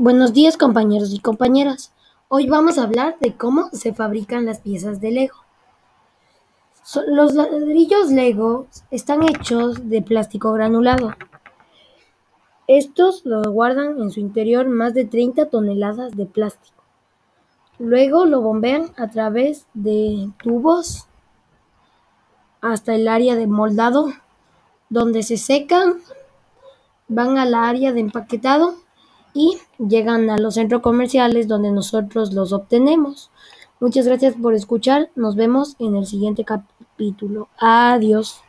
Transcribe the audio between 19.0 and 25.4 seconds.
través de tubos hasta el área de moldado, donde se